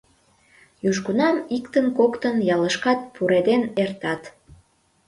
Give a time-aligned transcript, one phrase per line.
[0.89, 4.21] Южгунам иктын-коктын ялышкат пуреден эртат.